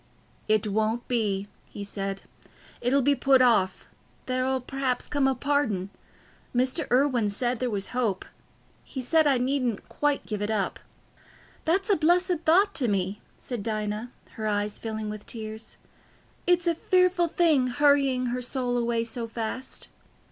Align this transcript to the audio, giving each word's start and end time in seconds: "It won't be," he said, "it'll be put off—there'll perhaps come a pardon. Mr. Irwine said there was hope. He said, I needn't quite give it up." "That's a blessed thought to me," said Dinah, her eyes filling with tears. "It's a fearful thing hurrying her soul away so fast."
"It 0.47 0.65
won't 0.65 1.07
be," 1.07 1.47
he 1.69 1.83
said, 1.83 2.23
"it'll 2.81 3.03
be 3.03 3.13
put 3.13 3.39
off—there'll 3.39 4.59
perhaps 4.61 5.07
come 5.07 5.27
a 5.27 5.35
pardon. 5.35 5.91
Mr. 6.55 6.87
Irwine 6.89 7.29
said 7.29 7.59
there 7.59 7.69
was 7.69 7.89
hope. 7.89 8.25
He 8.83 8.99
said, 8.99 9.27
I 9.27 9.37
needn't 9.37 9.87
quite 9.89 10.25
give 10.25 10.41
it 10.41 10.49
up." 10.49 10.79
"That's 11.65 11.91
a 11.91 11.95
blessed 11.95 12.37
thought 12.45 12.73
to 12.77 12.87
me," 12.87 13.21
said 13.37 13.61
Dinah, 13.61 14.09
her 14.31 14.47
eyes 14.47 14.79
filling 14.79 15.11
with 15.11 15.27
tears. 15.27 15.77
"It's 16.47 16.65
a 16.65 16.73
fearful 16.73 17.27
thing 17.27 17.67
hurrying 17.67 18.31
her 18.33 18.41
soul 18.41 18.79
away 18.79 19.03
so 19.03 19.27
fast." 19.27 19.89